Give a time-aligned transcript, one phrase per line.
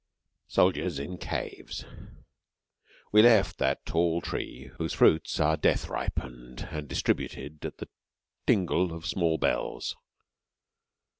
[0.47, 1.85] SOLDIERS IN CAVES
[3.11, 7.87] We left that tall tree whose fruits are death ripened and distributed at the
[8.47, 9.95] tingle of small bells.